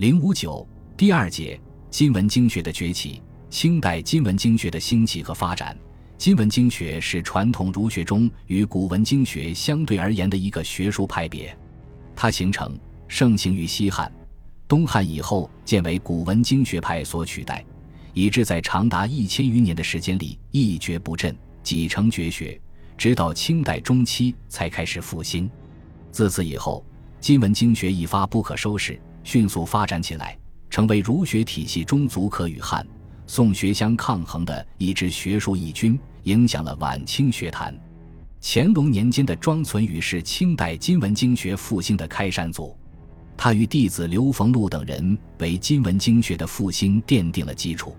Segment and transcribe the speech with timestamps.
[0.00, 5.76] 零五九第二节金文经学的崛起，清代金文经学的兴起和发展。
[6.16, 11.54] 金文经学是传统儒学中与古文经学相对而言的一个学术派别，
[12.16, 14.10] 它形成盛行于西汉、
[14.66, 17.62] 东汉以后，渐为古文经学派所取代，
[18.14, 22.58] 以致在长达一千余年的时间里一蹶不振，几成绝学，
[22.96, 25.50] 直到清代中期才开始复兴。
[26.10, 26.82] 自此以后，
[27.20, 29.00] 金文经学一发不可收拾。
[29.22, 30.36] 迅速发展起来，
[30.70, 32.86] 成为儒学体系中足可与汉、
[33.26, 37.78] 宋学相抗衡的一支学术义军，影响了晚清学坛。
[38.40, 42.74] 乾隆年间的庄存宇是清代金文经学复兴的开山祖，
[43.36, 47.94] 他与弟子刘逢禄等人为金文经学的复兴奠定了基础。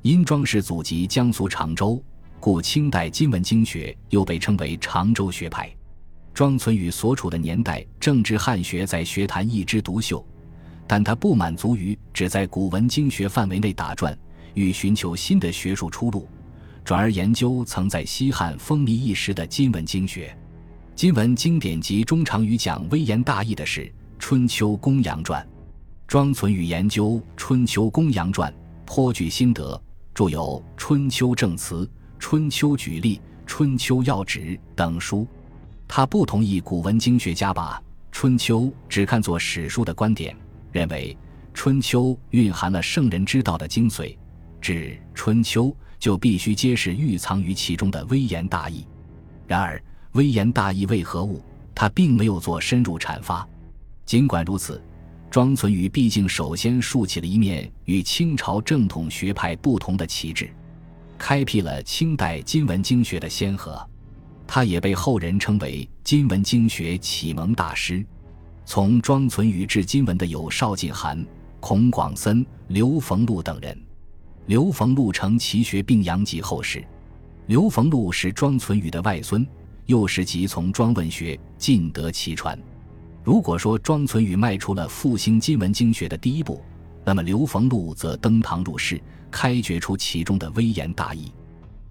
[0.00, 2.02] 因庄氏祖籍江苏常州，
[2.40, 5.70] 故清代金文经学又被称为常州学派。
[6.34, 10.22] 庄存宇所处的年代正值汉学在学坛一枝独秀。
[10.86, 14.14] 但他不满足于只在古文经学范围内打转，
[14.52, 16.28] 欲寻求新的学术出路，
[16.84, 20.36] 转而研究曾在西汉风靡一时的金文经学。
[20.94, 23.80] 金文经典集中常与讲微言大义的是
[24.18, 25.42] 《春秋公羊传》。
[26.06, 28.52] 庄存与研究《春秋公羊传》，
[28.84, 29.80] 颇具心得，
[30.12, 31.76] 著有《春秋正辞》
[32.18, 33.16] 《春秋举例》
[33.46, 34.40] 《春秋要旨》
[34.76, 35.26] 等书。
[35.96, 40.36] 他不同意古文经学家把《春秋》只看作史书的观点。
[40.72, 41.16] 认为
[41.54, 44.18] 《春秋》蕴含了圣人之道的精髓，
[44.60, 45.66] 指《春秋》
[46.00, 48.84] 就必须揭示蕴藏于其中的微言大义。
[49.46, 49.80] 然而，
[50.14, 51.40] 微言大义为何物，
[51.76, 53.48] 他并没有做深入阐发。
[54.04, 54.82] 尽管如此，
[55.30, 60.50] 庄存宇毕竟首先竖起了一面与清朝正统学派不同的旗帜，
[61.16, 63.88] 开辟了清代金文经学的先河。
[64.54, 68.06] 他也被后人称为金文经学启蒙大师。
[68.64, 71.26] 从庄存宇至今文的有邵晋涵、
[71.58, 73.76] 孔广森、刘逢禄等人。
[74.46, 76.84] 刘逢禄承其学并扬及后世。
[77.48, 79.44] 刘逢禄是庄存宇的外孙，
[79.86, 82.56] 幼时即从庄问学，尽得其传。
[83.24, 86.62] 如果说庄存宇迈出了复兴金文经学的第一步，
[87.04, 91.32] 那么刘逢禄则登堂入室，开掘出其中的微言大义。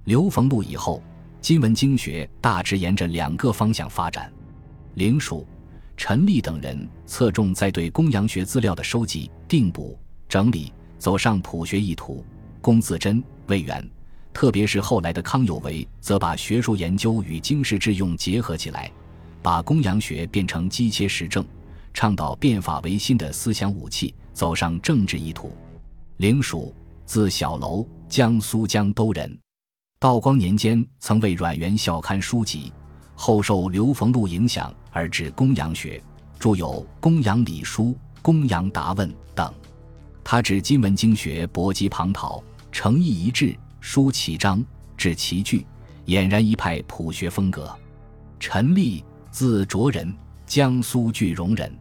[0.05, 1.03] 刘逢禄以后，
[1.43, 4.31] 金文经学大致沿着两个方向发展：
[4.93, 5.45] 灵属。
[5.97, 9.99] 陈立等人侧重在对公羊学资料的收集、定补、
[10.29, 12.25] 整理，走上普学一途。
[12.61, 13.85] 龚自珍、魏源，
[14.31, 18.89] 特别是后来的康有为，则把学术研究与经世致用结合起来，
[19.41, 21.45] 把公羊学变成机切实证，
[21.93, 25.51] 倡导变法维新的思想武器，走上政治一途。
[26.17, 26.73] 凌蜀，
[27.05, 29.42] 字小楼，江苏江都人。
[30.03, 32.73] 道光年间曾为阮元校刊书籍。
[33.15, 36.03] 后受刘逢禄影响而至公羊学，
[36.37, 37.83] 著有《公羊礼书》
[38.21, 39.49] 《公羊答问》等。
[40.21, 44.61] 他指金文经学博极旁讨，诚意一致，书其章，
[44.97, 45.65] 治其句，
[46.07, 47.73] 俨然一派朴学风格。
[48.41, 50.13] 陈立，字卓人，
[50.45, 51.73] 江苏句容人，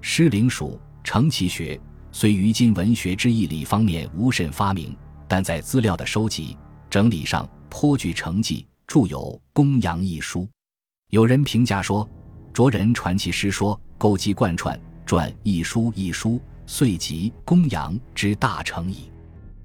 [0.00, 1.80] 师灵属，承其学。
[2.12, 4.96] 虽于今文学之义理方面无甚发明，
[5.26, 6.56] 但在资料的收集
[6.88, 9.18] 整理上颇具成绩，著有
[9.52, 10.40] 《公羊一书》。
[11.10, 12.08] 有人评价说
[12.52, 19.10] ：“卓人传其诗说，勾稽贯穿，传一书一书，遂集公羊之大成矣。”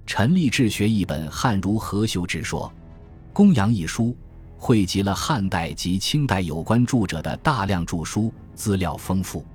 [0.05, 2.67] 陈立志学一本《汉儒合修之说》，
[3.33, 4.05] 《公羊一书》
[4.57, 9.45] 汇集了汉代及清代有关著者的大量著书，资料丰富。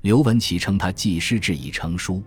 [0.00, 2.22] 刘文启称他记诗志已成书，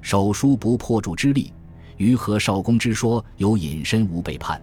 [0.00, 1.52] 手书不破注之力，
[1.96, 4.60] 于何少公之说有隐身无背叛，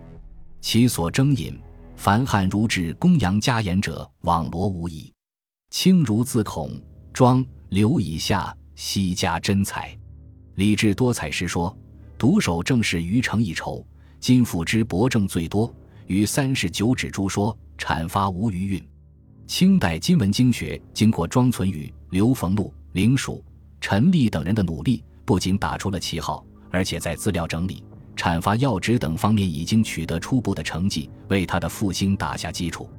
[0.61, 1.59] 其所征引。
[1.95, 5.13] 凡汉儒志公羊家言者，网罗无遗。
[5.69, 6.71] 清儒自孔
[7.11, 9.93] 庄刘以下，悉加真才。
[10.55, 11.77] 李治多采诗说，
[12.17, 13.85] 独守正是余成一筹。
[14.19, 15.73] 今辅之博正最多，
[16.07, 18.89] 于三十九指诸说，阐发无余韵。
[19.45, 23.43] 清代金文经学经过庄存宇、刘逢禄、林曙、
[23.81, 27.83] 陈立等人的努力，不仅打出了旗号，而且在资料整理。
[28.19, 32.89] 阐发要旨等方面已经取得初步的成绩，为他的复兴打下基础。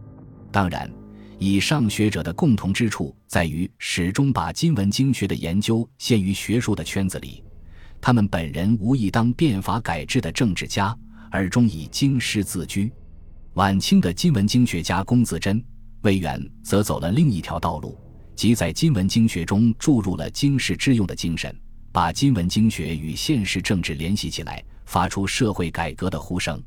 [0.51, 0.91] 当然，
[1.39, 7.45] 以上学者的共同之处在于始终把金文经学的研究限于学术的圈子里。
[8.01, 10.97] 他们本人无意当变法改制的政治家，
[11.31, 12.91] 而终以经师自居。
[13.53, 15.63] 晚清的金文经学家龚自珍、
[16.01, 17.95] 魏源则走了另一条道路，
[18.35, 21.55] 即在金文经学中注入了经世致用的精神，
[21.93, 24.65] 把金文经学与现实政治联系起来。
[24.91, 26.61] 发出社会改革的呼声。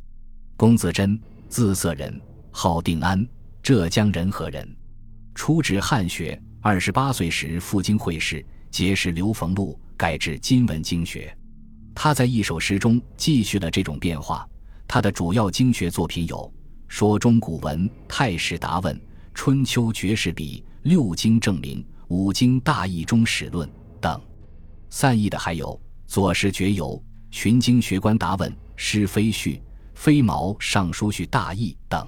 [0.56, 2.22] 龚自珍，字色人，
[2.52, 3.28] 号定安，
[3.62, 4.66] 浙江仁和人，
[5.36, 6.42] 初执汉学。
[6.62, 8.42] 二十八岁时赴京会试，
[8.72, 11.38] 结识刘逢禄、改制金文经学。
[11.94, 14.48] 他在一首诗中继续了这种变化。
[14.88, 16.38] 他的主要经学作品有
[16.88, 18.96] 《说中古文》《太史答问》
[19.34, 23.68] 《春秋绝世笔》《六经正名》《五经大义中史论》
[24.00, 24.18] 等。
[24.90, 25.68] 散佚的还有
[26.08, 26.86] 《左氏绝游》
[27.34, 29.54] 《寻经学官答问》《诗非序》
[29.96, 32.08] 《飞毛尚书序大义》等。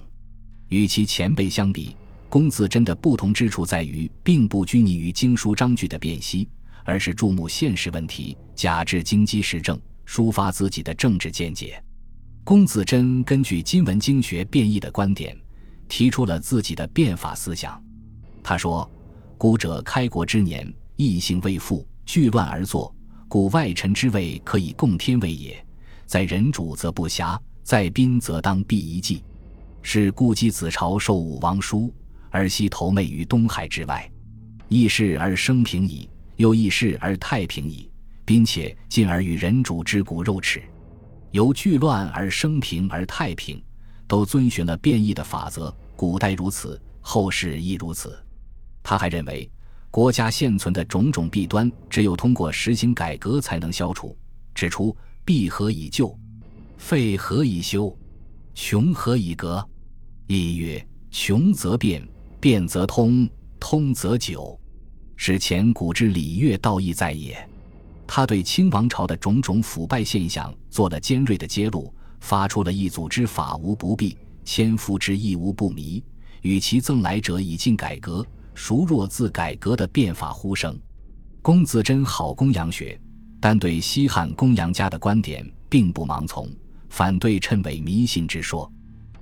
[0.68, 1.98] 与其前辈相比，
[2.30, 6.48] 龚自珍的不同之处在于，并不拘泥于经书章句的辨析，
[6.84, 11.84] 而是注目现实问题，假置经机时政，抒发自己的政治见解。
[12.44, 15.36] 龚自珍根据今文经学变异的观点，
[15.88, 17.84] 提出了自己的变法思想。
[18.44, 18.88] 他说
[19.40, 22.95] ：“古者开国之年，异姓未复，聚乱而作，
[23.36, 25.62] 故外臣之位可以共天位也。
[26.06, 29.26] 在人主则不暇，在宾则当避一计。
[29.82, 31.94] 是故姬子朝受武王书。”
[32.32, 34.10] 而昔投媚于东海之外，
[34.70, 37.92] 易世而生平矣；又易世而太平矣。
[38.24, 40.64] 并且进而与人主之骨肉齿，
[41.32, 43.62] 由聚乱而生平而太平，
[44.08, 45.76] 都遵循了变异的法则。
[45.98, 48.18] 古代如此，后世亦如此。
[48.82, 49.52] 他还认为，
[49.96, 54.14] 国家现存的种种弊端，只有通过实行改革才能消除。
[54.54, 54.94] 指出：
[55.24, 56.14] 弊何以救？
[56.76, 57.98] 废何以修？
[58.54, 59.66] 穷何以革？
[60.28, 62.06] 亦曰：穷则变。
[62.42, 63.26] 变则通，
[63.58, 64.60] 通则久，
[65.16, 67.50] 是前古之礼乐道义在也。
[68.06, 71.90] 他对清王朝的种种腐败现象做了尖锐的揭露，
[72.20, 76.04] 发出了一组之法无不弊，千夫之义无不迷，
[76.42, 80.76] 与其赠来者以尽改革，孰若自改革的变法呼声。
[81.42, 83.00] 龚自珍好公羊学，
[83.40, 86.50] 但对西汉公羊家的观点并不盲从，
[86.90, 88.72] 反对称为迷信之说。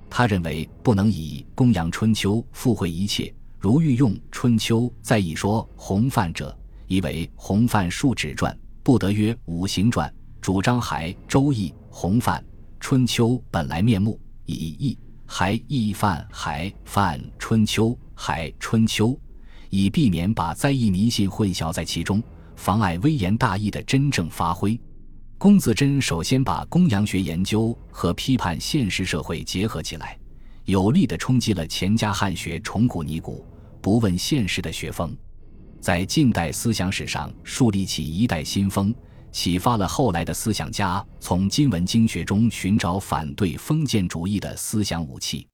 [0.08, 6.56] 他认为不能以《公羊春秋》附会一切，如欲用《春秋》再以说洪范者，
[6.86, 10.10] 以为洪范数指传，不得曰五行传。
[10.40, 12.40] 主张还《周易》洪范
[12.78, 19.08] 《春秋》本来面目，以易还易范还范《春秋》还《春秋》，
[19.74, 22.22] 以避免把灾异迷信混淆在其中，
[22.54, 24.78] 妨碍微言大义的真正发挥。
[25.36, 30.16] 龚自珍首先把公羊学研究和批判现实社会结合起来，
[30.64, 33.44] 有力地冲击了钱家汉学崇古尼古、
[33.80, 35.12] 不问现实的学风，
[35.80, 38.94] 在近代思想史上树立起一代新风，
[39.32, 45.44] 启发了后来的思想家从金文经学中寻找反对封建主义的思想武器。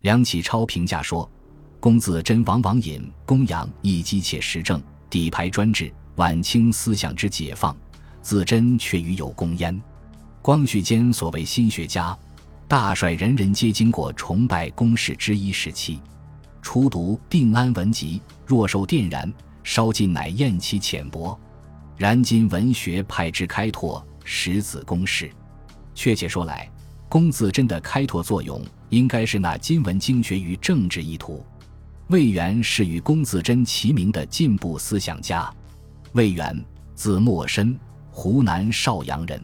[0.00, 1.30] 梁启超评价说
[1.80, 7.76] ：“龚自珍往往引公羊以机切实证，底牌专制，晚清思想之解放。”
[8.20, 9.80] 自珍却与有功焉。
[10.42, 12.16] 光绪间所谓新学家，
[12.66, 16.00] 大帅人人皆经过崇拜公事之一时期。
[16.60, 19.32] 初读《定安文集》，若受电然，
[19.62, 21.38] 稍尽乃厌其浅薄。
[21.96, 25.30] 然今文学派之开拓，实子公事。
[25.94, 26.70] 确切说来，
[27.08, 31.42] 龚自珍的开拓作用，应该是那今文经学于政治意图。
[32.08, 35.52] 魏源是与龚自珍齐名的进步思想家。
[36.12, 36.64] 魏源，
[36.94, 37.78] 字默深。
[38.10, 39.40] 湖南邵阳人，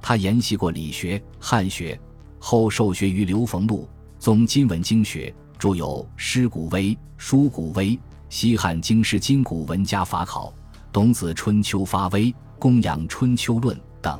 [0.00, 1.98] 他研习过理学、汉学，
[2.38, 3.86] 后受学于刘逢禄，
[4.18, 7.90] 宗金文经学，著有《诗古微》《书古微》
[8.30, 10.46] 《西汉经师今古文家法考》
[10.90, 12.26] 《董子春秋发微》
[12.58, 14.18] 《公羊春秋论》等。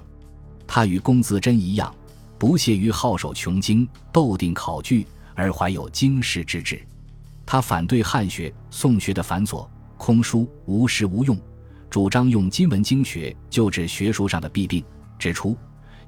[0.66, 1.94] 他与龚自珍一样，
[2.38, 6.78] 不屑于好守穷经、斗定考据，而怀有经世之志。
[7.50, 11.34] 他反对汉学、宋学的繁琐、空疏、无实无用。
[11.88, 14.84] 主张用金文经学救治学术上的弊病，
[15.18, 15.56] 指出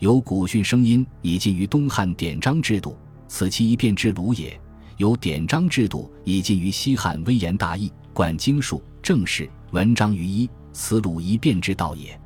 [0.01, 2.95] 有古训声音已近于东汉典章制度，
[3.27, 4.51] 此其一变之鲁也；
[4.99, 12.21] 有典章制度已近于西汉微言大义，管经术正事文章于一，此鲁一变之道也。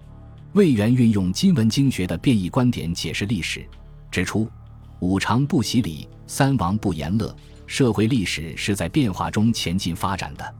[0.54, 3.64] 魏源运用金文经学的变异观点解释历史，
[4.10, 4.50] 指出
[4.98, 7.32] 五常不习礼，三王不言乐，
[7.66, 10.54] 社会历史是在变化中前进发展的，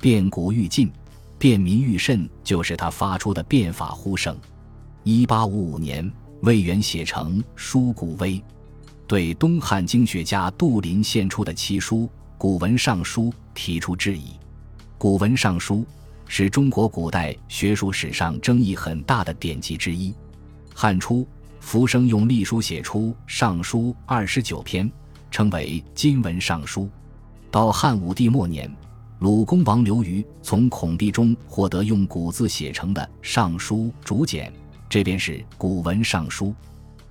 [0.00, 0.90] 变古愈进。
[1.38, 4.38] 变民愈甚，就是他发出的变法呼声。
[5.02, 6.08] 一八五五年，
[6.42, 8.34] 魏源写成《书古微》，
[9.08, 12.04] 对东汉经学家杜林献出的奇书
[12.38, 14.26] 《古文尚书》提出质疑。
[14.98, 15.78] 《古文尚书》
[16.28, 20.14] 是中国古代学术史上争议很大的典籍之一。
[20.72, 21.26] 汉初，
[21.58, 24.88] 浮生用隶书写出《尚书》二十九篇，
[25.32, 26.82] 称为《今文尚书》。
[27.50, 28.72] 到汉武帝末年。
[29.18, 34.52] 鲁公王刘虞从孔壁中获得用古字写成的《尚书》竹简，
[34.88, 36.52] 这便是古文尚书。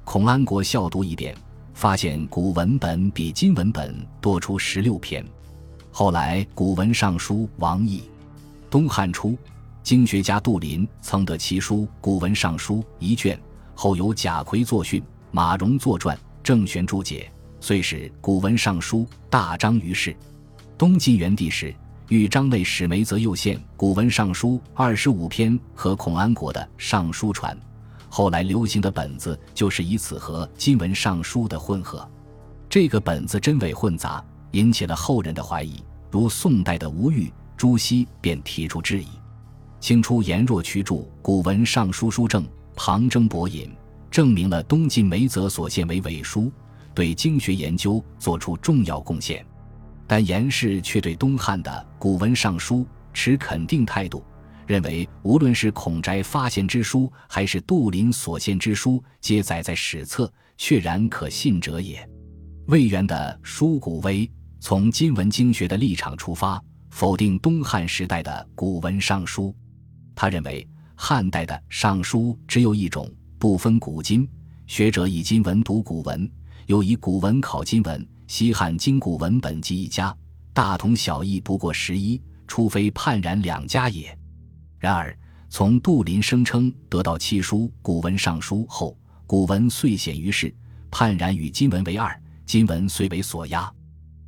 [0.04, 1.34] 孔安国校读一遍，
[1.74, 5.26] 发现古文本比今文本多出十六篇。
[5.90, 8.04] 后来古文尚书王毅，
[8.70, 9.38] 东汉初，
[9.82, 13.40] 经学家杜林曾得其书《古文尚书》一卷，
[13.74, 15.02] 后由贾逵作训，
[15.32, 20.14] 马融作传，郑玄注解，遂使《古文尚书》大张于世。
[20.80, 21.74] 东晋元帝时，
[22.10, 27.56] 豫章内史梅泽又献《古文尚书》二十五篇和孔安国的《尚书传》，
[28.10, 32.10] 后来流行的本子就是以此和《今文尚书》的混合。
[32.68, 35.84] 这个本子真伪混杂，引起了后人的怀疑。
[36.10, 39.08] 如宋代的吴玉、朱熹便提出质疑。
[39.80, 42.44] 清初颜若渠著《古文尚书书证》，
[42.76, 43.72] 旁征博引，
[44.10, 46.52] 证明了东晋梅泽所献为伪书，
[47.02, 49.44] 对经学研究作出重要贡献。
[50.06, 52.76] 但严氏却对东汉的《古文尚书》
[53.12, 54.24] 持肯定态度，
[54.68, 62.08] 认为无论是孔斋发现之书，还是杜林所献之书，皆载在史册，确然可信者也。
[62.68, 64.28] 魏源的《书古微》
[64.60, 69.48] 从今文经学的立场出发，否定东汉时代的《古文尚书》。
[70.14, 74.30] 他认为汉代的尚书只有一种，不分古今，
[74.68, 76.30] 学者以今文读古文，
[76.68, 78.08] 又以古文考今文。
[78.28, 80.16] 西汉经古文本集一家，
[80.54, 84.18] 大同小异不过十一，除非判然两家也。
[84.80, 85.14] 然而，
[85.50, 90.56] 从杜林声称得到七书《古文尚书》后，古文遂显于世，
[90.90, 93.70] 判然与今文为二，今文虽为所压，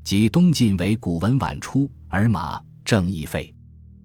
[0.04, 3.56] 即东晋为古文晚出，而马正亦废。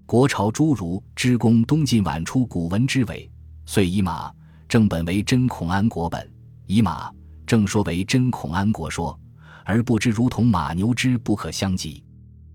[0.05, 3.29] 国朝诸儒之公东晋晚出古文之伪，
[3.65, 4.33] 遂以马
[4.69, 6.25] 正本为真孔安国本，
[6.67, 7.11] 以马
[7.49, 9.19] 正说为真孔安国说。
[9.65, 12.03] 而不知如同马牛之不可相及。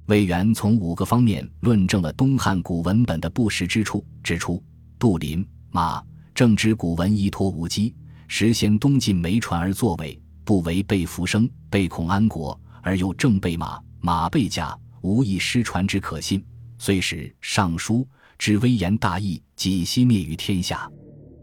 [0.06, 4.60] 魏源从五个方面论证了东汉古文本的不实之处，指出
[4.98, 6.02] 杜林、马
[6.34, 7.94] 正之古文依托无稽，
[8.26, 16.44] 实先东晋没传而作伪，不为被浮生、被孔安国，而又正被马、马被假，无一失传之可信，
[16.78, 18.04] 虽使尚书
[18.38, 20.90] 之威严大义几息灭于天下，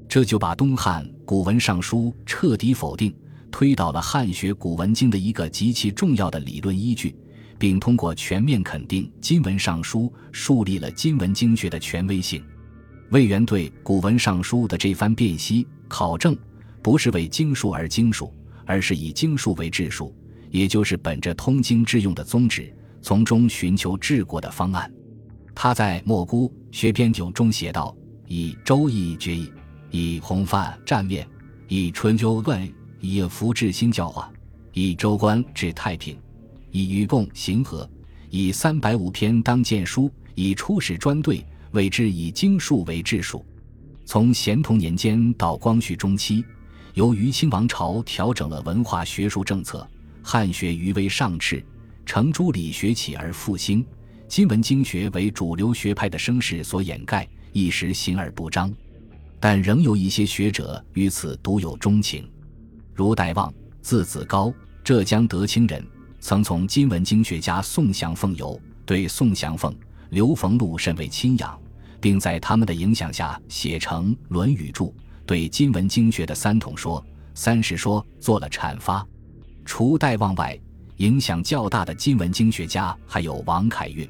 [0.09, 3.15] 这就把东汉古文尚书彻底否定。
[3.51, 7.15] 推倒了汉学古文经的一个极其重要的理论依据，
[7.59, 12.43] 并通过全面肯定《今文尚书》，树立了今文经学的权威性。
[13.11, 16.35] 魏源对《古文尚书》的这番辨析考证，
[16.81, 18.33] 不是为经术而经术，
[18.65, 20.15] 而是以经术为治术，
[20.49, 24.91] 也就是本着通经致用的宗旨，从中寻求治国的方案。
[25.53, 27.93] 他在《莫姑学篇九》中写道
[28.27, 29.51] ：“以《周易》决议，
[29.91, 31.27] 以洪范战面，
[31.67, 34.31] 以《春秋》论。”以福治新教化，
[34.73, 36.15] 以州官治太平，
[36.69, 37.89] 以与共行和，
[38.29, 43.43] 以三百五篇当谏书，以出使专对，谓之以经术为治术。
[44.05, 46.45] 从咸同年间到光绪中期，
[46.93, 49.87] 由于清王朝调整了文化学术政策，
[50.21, 51.63] 汉学余为上赤，
[52.05, 53.83] 程朱理学起而复兴，
[54.27, 58.71] 今文经学为主流学派的声势所掩盖，一时行而不彰。
[59.39, 62.29] 但仍有一些学者于此独有钟情。
[62.93, 65.85] 如戴望，字子高，浙江德清人，
[66.19, 69.73] 曾从今文经学家宋祥凤游，对宋祥凤、
[70.09, 71.59] 刘逢禄甚为亲仰，
[71.99, 74.87] 并在他们的影响下写成《论语注》，
[75.25, 79.05] 对今文经学的三统说、三实说做了阐发。
[79.63, 80.59] 除戴望外，
[80.97, 84.07] 影响较大的今文经学家还有王凯运。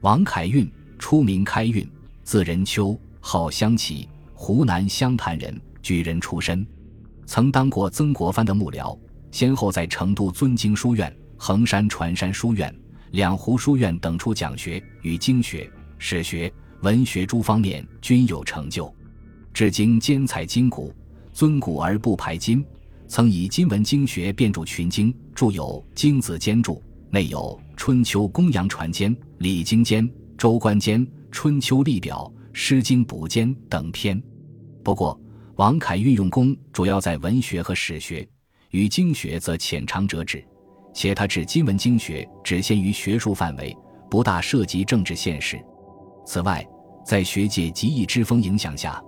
[0.00, 1.88] 王凯运初名开运，
[2.24, 6.66] 字仁秋，号香齐，湖南湘潭人，举人出身。
[7.26, 8.96] 曾当过曾国藩的幕僚，
[9.32, 12.74] 先后在成都尊经书院、衡山传山书院、
[13.10, 15.68] 两湖书院等处讲学，与经学、
[15.98, 16.50] 史学、
[16.82, 18.90] 文学诸方面均有成就。
[19.52, 20.94] 至今兼采今古，
[21.32, 22.64] 尊古而不排今。
[23.08, 25.64] 曾以今文经学遍著群经，著有
[25.94, 26.74] 《经子兼注》，
[27.10, 27.38] 内有
[27.76, 30.04] 《春秋公羊传兼》《礼经兼》
[30.38, 34.20] 《周官兼》《春秋历表》《诗经补兼》等篇。
[34.82, 35.18] 不过，
[35.56, 38.28] 王凯运用功主要在文学和史学，
[38.72, 40.44] 与经学则浅尝辄止，
[40.92, 43.74] 且他指今文经学只限于学术范围，
[44.10, 45.58] 不大涉及政治现实。
[46.26, 46.62] 此外，
[47.06, 49.02] 在学界极易之风影响下，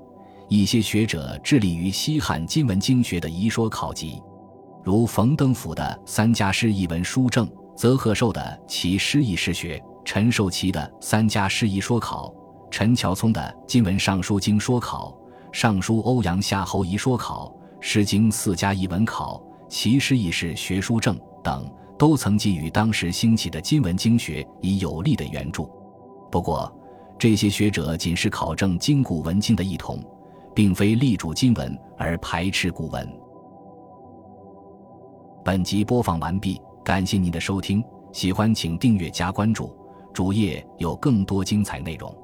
[0.48, 4.18] 一些学者致力于西汉今文经学的遗说考集，
[4.82, 12.28] 如冯登甫的《三家诗译文书证》，泽贺寿的《其诗意诗学》，陈寿祺的《三家诗译说考》，
[12.70, 15.10] 陈乔聪的《今文尚书经说考》。
[15.52, 25.70] 尚书欧阳夏侯遗说考、诗经四家译文考、齐诗议事学书证等，都曾给予当时兴起的今文经学以有力的援助。
[26.30, 26.72] 不过，
[27.18, 29.98] 这些学者仅是考证今古文经的异同，
[30.54, 33.08] 并非力主今文而排斥古文。
[35.44, 39.74] 本集播放完毕，感谢您的收听，喜欢请订阅加关注，
[40.12, 42.14] 主页有更多精彩内容。